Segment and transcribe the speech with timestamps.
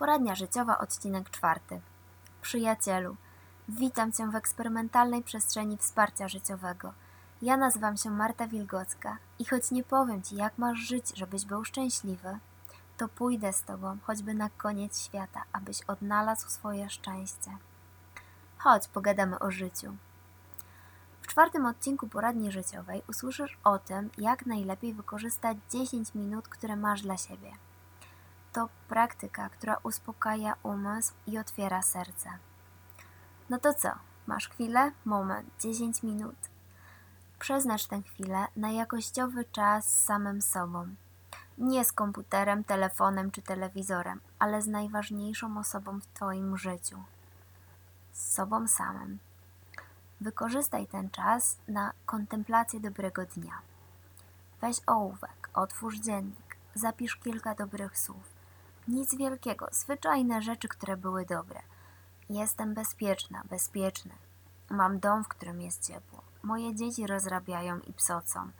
[0.00, 1.80] Poradnia życiowa, odcinek czwarty.
[2.42, 3.16] Przyjacielu,
[3.68, 6.92] witam Cię w eksperymentalnej przestrzeni wsparcia życiowego.
[7.42, 11.64] Ja nazywam się Marta Wilgocka i choć nie powiem Ci, jak masz żyć, żebyś był
[11.64, 12.38] szczęśliwy,
[12.96, 17.50] to pójdę z Tobą, choćby na koniec świata, abyś odnalazł swoje szczęście.
[18.58, 19.96] Chodź, pogadamy o życiu.
[21.22, 27.02] W czwartym odcinku poradni życiowej usłyszysz o tym, jak najlepiej wykorzystać 10 minut, które masz
[27.02, 27.52] dla siebie.
[28.52, 32.30] To praktyka, która uspokaja umysł i otwiera serce.
[33.50, 33.88] No to co?
[34.26, 34.92] Masz chwilę?
[35.04, 36.36] Moment, 10 minut.
[37.38, 40.94] Przeznacz tę chwilę na jakościowy czas z samym sobą.
[41.58, 47.02] Nie z komputerem, telefonem czy telewizorem, ale z najważniejszą osobą w Twoim życiu.
[48.12, 49.18] Z sobą samym.
[50.20, 53.58] Wykorzystaj ten czas na kontemplację dobrego dnia.
[54.60, 58.39] Weź ołówek, otwórz dziennik, zapisz kilka dobrych słów.
[58.88, 61.60] Nic wielkiego, zwyczajne rzeczy, które były dobre.
[62.30, 64.12] Jestem bezpieczna, bezpieczny.
[64.70, 66.22] Mam dom, w którym jest ciepło.
[66.42, 68.50] Moje dzieci rozrabiają i psocą.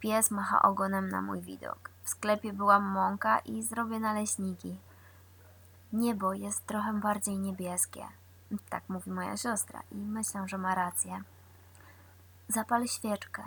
[0.00, 1.90] Pies macha ogonem na mój widok.
[2.02, 4.78] W sklepie była mąka i zrobię naleśniki.
[5.92, 8.06] Niebo jest trochę bardziej niebieskie.
[8.68, 11.22] Tak mówi moja siostra i myślę, że ma rację.
[12.48, 13.42] Zapal świeczkę.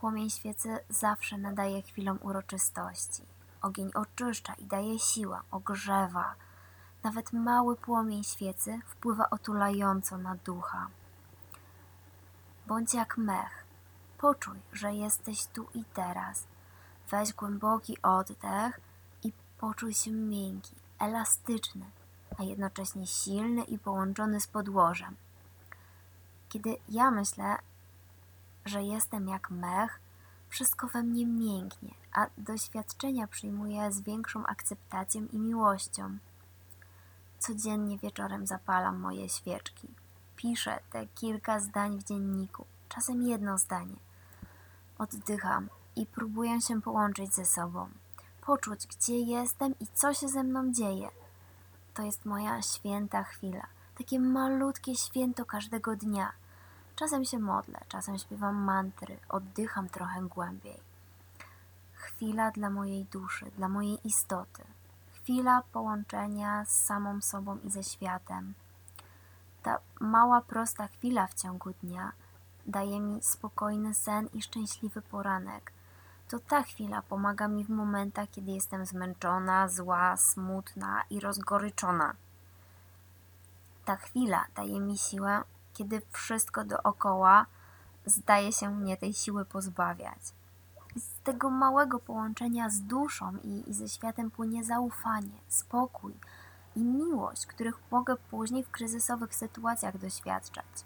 [0.00, 3.22] Płomień świecy zawsze nadaje chwilom uroczystości.
[3.62, 6.34] Ogień oczyszcza i daje siłę, ogrzewa.
[7.02, 10.88] Nawet mały płomień świecy wpływa otulająco na ducha.
[12.66, 13.64] Bądź jak mech.
[14.18, 16.44] Poczuj, że jesteś tu i teraz.
[17.10, 18.80] Weź głęboki oddech
[19.22, 21.86] i poczuj się miękki, elastyczny,
[22.38, 25.16] a jednocześnie silny i połączony z podłożem.
[26.48, 27.56] Kiedy ja myślę,
[28.64, 30.00] że jestem jak mech,
[30.48, 36.18] wszystko we mnie mięknie, a doświadczenia przyjmuję z większą akceptacją i miłością.
[37.38, 39.88] Codziennie wieczorem zapalam moje świeczki.
[40.36, 43.96] Piszę te kilka zdań w dzienniku, czasem jedno zdanie.
[44.98, 47.88] Oddycham i próbuję się połączyć ze sobą,
[48.40, 51.08] poczuć, gdzie jestem i co się ze mną dzieje.
[51.94, 53.66] To jest moja święta chwila,
[53.98, 56.32] takie malutkie święto każdego dnia.
[56.96, 60.87] Czasem się modlę, czasem śpiewam mantry, oddycham trochę głębiej.
[62.18, 64.64] Chwila dla mojej duszy, dla mojej istoty.
[65.14, 68.54] Chwila połączenia z samą sobą i ze światem.
[69.62, 72.12] Ta mała, prosta chwila w ciągu dnia
[72.66, 75.72] daje mi spokojny sen i szczęśliwy poranek.
[76.28, 82.14] To ta chwila pomaga mi w momentach, kiedy jestem zmęczona, zła, smutna i rozgoryczona.
[83.84, 85.42] Ta chwila daje mi siłę,
[85.74, 87.46] kiedy wszystko dookoła
[88.06, 90.37] zdaje się mnie tej siły pozbawiać.
[90.98, 96.14] Z tego małego połączenia z duszą i, i ze światem płynie zaufanie, spokój
[96.76, 100.84] i miłość, których mogę później w kryzysowych sytuacjach doświadczać.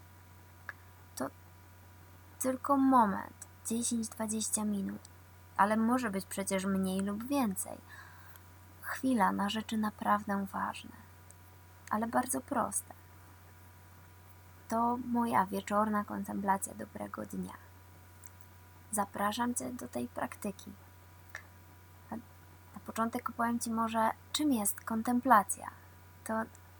[1.15, 1.29] To
[2.39, 5.01] tylko moment, 10-20 minut,
[5.57, 7.77] ale może być przecież mniej lub więcej.
[8.81, 10.95] Chwila na rzeczy naprawdę ważne,
[11.89, 12.93] ale bardzo proste.
[14.69, 17.53] To moja wieczorna kontemplacja dobrego dnia.
[18.93, 20.71] Zapraszam Cię do tej praktyki.
[22.11, 25.69] Na początek opowiem Ci może, czym jest kontemplacja.
[26.23, 26.33] To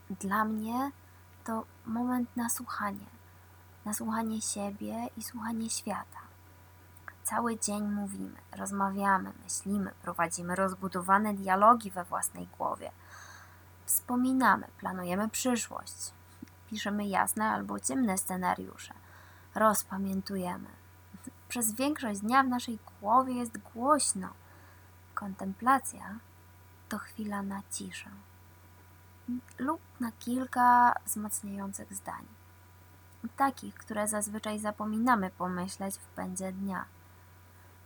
[0.10, 0.92] dla mnie
[1.44, 3.06] to moment na słuchanie.
[3.86, 6.20] Na słuchanie siebie i słuchanie świata.
[7.24, 12.92] Cały dzień mówimy, rozmawiamy, myślimy, prowadzimy rozbudowane dialogi we własnej głowie.
[13.86, 16.12] Wspominamy, planujemy przyszłość.
[16.70, 18.94] Piszemy jasne albo ciemne scenariusze.
[19.56, 20.83] Rozpamiętujemy.
[21.54, 24.30] Przez większość dnia w naszej głowie jest głośno.
[25.14, 26.20] Kontemplacja
[26.90, 28.10] to chwila na ciszę
[29.60, 32.26] lub na kilka wzmacniających zdań.
[33.38, 36.86] Takich, które zazwyczaj zapominamy pomyśleć w pędzie dnia.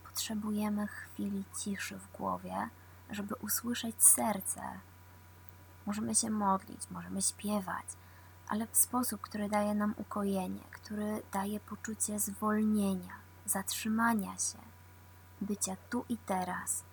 [0.04, 2.68] Potrzebujemy chwili ciszy w głowie,
[3.10, 4.62] żeby usłyszeć serce.
[5.86, 7.86] Możemy się modlić, możemy śpiewać,
[8.48, 14.58] ale w sposób, który daje nam ukojenie, który daje poczucie zwolnienia, zatrzymania się,
[15.40, 16.84] bycia tu i teraz.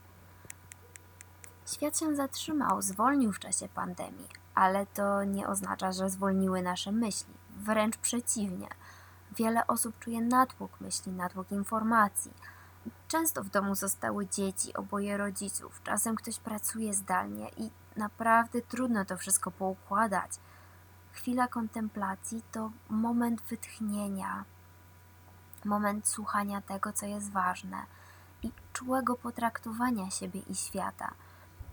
[1.73, 7.33] Świat się zatrzymał, zwolnił w czasie pandemii, ale to nie oznacza, że zwolniły nasze myśli.
[7.57, 8.67] Wręcz przeciwnie.
[9.35, 12.33] Wiele osób czuje natłok myśli, natłok informacji.
[13.07, 15.81] Często w domu zostały dzieci, oboje rodziców.
[15.83, 20.31] Czasem ktoś pracuje zdalnie i naprawdę trudno to wszystko poukładać.
[21.11, 24.45] Chwila kontemplacji to moment wytchnienia,
[25.65, 27.77] moment słuchania tego, co jest ważne
[28.43, 31.11] i czułego potraktowania siebie i świata.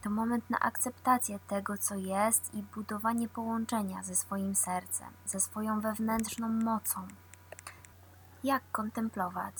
[0.02, 5.80] To moment na akceptację tego, co jest i budowanie połączenia ze swoim sercem, ze swoją
[5.80, 7.08] wewnętrzną mocą.
[8.44, 9.54] Jak kontemplować?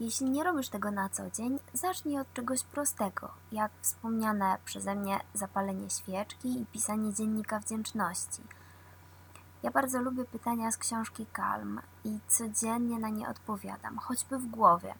[0.00, 5.20] Jeśli nie robisz tego na co dzień, zacznij od czegoś prostego, jak wspomniane przeze mnie
[5.34, 8.42] zapalenie świeczki i pisanie dziennika wdzięczności.
[9.64, 14.94] Ja bardzo lubię pytania z książki Calm i codziennie na nie odpowiadam, choćby w głowie.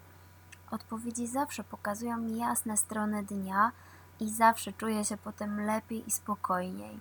[0.71, 3.73] Odpowiedzi zawsze pokazują mi jasne strony dnia
[4.21, 7.01] i zawsze czuję się potem lepiej i spokojniej.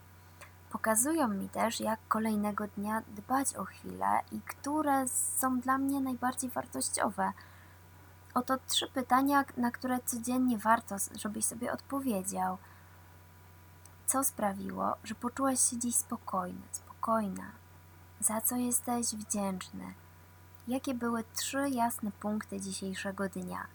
[0.69, 6.49] Pokazują mi też, jak kolejnego dnia dbać o chwile i które są dla mnie najbardziej
[6.49, 7.33] wartościowe.
[8.33, 12.57] Oto trzy pytania, na które codziennie warto, żebyś sobie odpowiedział.
[14.05, 16.61] Co sprawiło, że poczułeś się dziś spokojny,
[17.03, 17.51] spokojna?
[18.19, 19.93] Za co jesteś wdzięczny?
[20.67, 23.67] Jakie były trzy jasne punkty dzisiejszego dnia?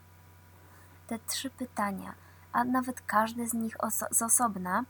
[1.07, 2.15] Te trzy pytania,
[2.53, 4.85] a nawet każde z nich oso- z osobna,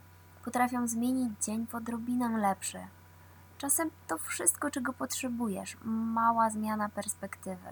[0.45, 2.79] potrafią zmienić dzień w odrobinę lepszy.
[3.57, 7.69] Czasem to wszystko, czego potrzebujesz, mała zmiana perspektywy.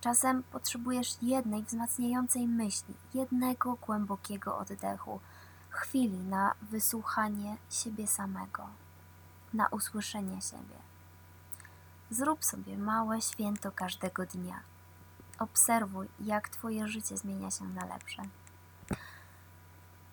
[0.00, 5.20] Czasem potrzebujesz jednej wzmacniającej myśli, jednego głębokiego oddechu,
[5.70, 8.68] chwili na wysłuchanie siebie samego,
[9.54, 10.76] na usłyszenie siebie.
[12.10, 14.60] Zrób sobie małe święto każdego dnia.
[15.38, 18.22] Obserwuj, jak Twoje życie zmienia się na lepsze.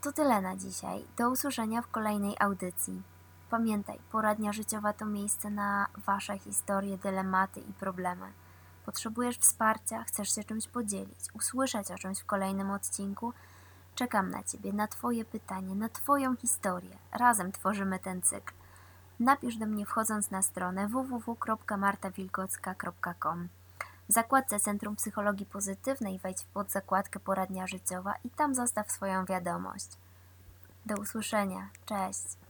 [0.01, 1.05] To tyle na dzisiaj.
[1.17, 3.01] Do usłyszenia w kolejnej audycji.
[3.49, 8.31] Pamiętaj, poradnia życiowa to miejsce na Wasze historie, dylematy i problemy.
[8.85, 13.33] Potrzebujesz wsparcia, chcesz się czymś podzielić, usłyszeć o czymś w kolejnym odcinku?
[13.95, 16.97] Czekam na Ciebie, na Twoje pytanie, na Twoją historię.
[17.11, 18.53] Razem tworzymy ten cykl.
[19.19, 23.47] Napisz do mnie wchodząc na stronę www.martawilgocka.com.
[24.09, 29.87] W zakładce Centrum Psychologii Pozytywnej wejdź w podzakładkę Poradnia Życiowa i tam zostaw swoją wiadomość.
[30.85, 31.69] Do usłyszenia.
[31.85, 32.48] Cześć.